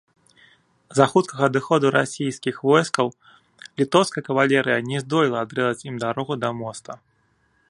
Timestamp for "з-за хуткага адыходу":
0.93-1.91